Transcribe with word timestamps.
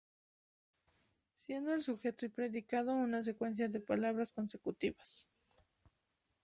Siendo 1.35 1.75
el 1.75 1.81
sujeto 1.83 2.25
y 2.25 2.29
predicado 2.29 2.91
una 2.91 3.23
secuencia 3.23 3.67
de 3.69 3.79
palabras 3.79 4.33
consecutivas. 4.33 5.27